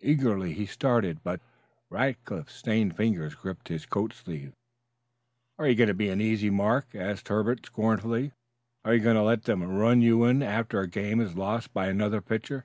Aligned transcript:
Eagerly 0.00 0.52
he 0.52 0.66
started, 0.66 1.22
but 1.22 1.40
Rackliff's 1.92 2.54
stained 2.54 2.96
fingers 2.96 3.36
gripped 3.36 3.68
his 3.68 3.86
coatsleeve. 3.86 4.52
"Are 5.60 5.68
you 5.68 5.76
going 5.76 5.86
to 5.86 5.94
be 5.94 6.08
an 6.08 6.20
easy 6.20 6.50
mark?" 6.50 6.92
asked 6.92 7.28
Herbert 7.28 7.64
scornfully. 7.66 8.32
"Are 8.84 8.94
you 8.94 9.00
going 9.00 9.14
to 9.14 9.22
let 9.22 9.44
them 9.44 9.62
run 9.62 10.00
you 10.02 10.24
in 10.24 10.42
after 10.42 10.80
a 10.80 10.88
game 10.88 11.20
is 11.20 11.36
lost 11.36 11.72
by 11.72 11.86
another 11.86 12.20
pitcher? 12.20 12.64